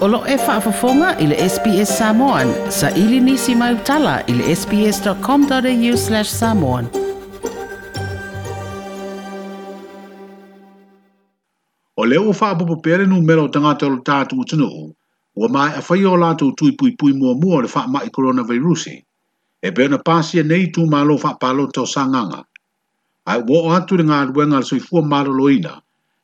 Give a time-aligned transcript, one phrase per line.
[0.00, 2.48] Olo e whaafafonga i le SPS Samoan.
[2.70, 6.86] Sa ili nisi mai utala i le sps.com.au slash samoan.
[11.96, 14.86] O leo o whaapopo pere nu mero tangata o tātu o tino o.
[15.36, 18.96] Ua mai a whai o lato tui pui pui mua mua le wha mai coronavirusi.
[19.62, 22.40] E bēna pāsia nei tū mālo wha pālo tau sanganga.
[23.28, 25.76] Ai wō atu ni ngā ruenga le soifua mālo loina.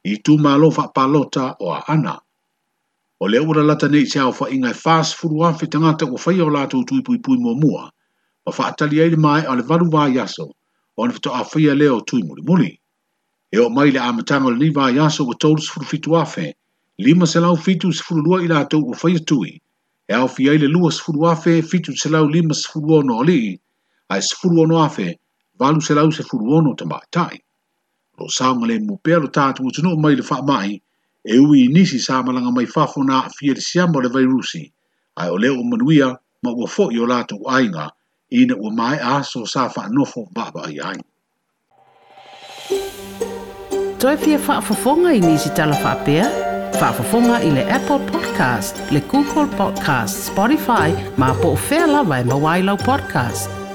[0.05, 2.23] I tū mālo wha pālota o a ana
[3.19, 6.39] o le ura lata nei se au fa inga fast furu anfi te ko fai
[6.41, 7.83] o lato utui pui pui mua mua,
[8.45, 10.47] o fa atali eile mai o le varu yaso,
[10.99, 11.41] o le fito a
[11.75, 12.71] leo tui muli muli.
[13.55, 16.57] E o mai le amatango le ni vā yaso o tolu sifuru fitu afe,
[16.99, 19.63] lima se lau fitu sifuru lua i lato ko fai atui,
[20.09, 23.57] e au fi eile lua sifuru afe fitu se lau lima sifuru ono o lii,
[24.09, 25.17] a e sifuru ono afe,
[25.59, 27.41] valu se lau sifuru ono tamai tai.
[28.19, 30.81] Lo saunga le mupea lo tātu utunu mai le fa mai,
[31.27, 34.71] e ui inisi sa malanga mai fafo na fiel siamba le vairusi,
[35.19, 36.09] ai o leo manuia
[36.43, 37.91] ma ua fo i o lato ainga,
[38.31, 40.99] ina ua mai so sa fa nofo baba ai ai.
[43.99, 46.29] Toi pia faa fofonga inisi tala faa pia?
[46.77, 52.25] fa fafonga i le Apple Podcast, le Google Podcast, Spotify, ma po fela vai e
[52.29, 53.66] mawailau podcast.